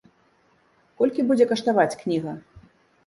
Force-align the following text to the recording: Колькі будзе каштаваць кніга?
Колькі 1.01 1.27
будзе 1.29 1.45
каштаваць 1.53 1.97
кніга? 2.03 2.33